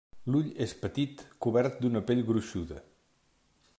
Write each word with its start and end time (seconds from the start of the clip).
L'ull 0.35 0.47
és 0.65 0.71
petit 0.85 1.21
cobert 1.47 1.77
d'una 1.83 2.01
pell 2.09 2.25
gruixuda. 2.31 2.81